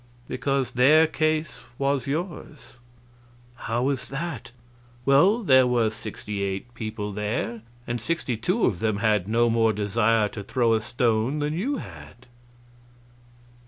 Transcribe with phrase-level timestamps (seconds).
[0.27, 2.77] "Because their case was yours."
[3.53, 4.51] "How is that?"
[5.05, 9.73] "Well, there were sixty eight people there, and sixty two of them had no more
[9.73, 12.25] desire to throw a stone than you had."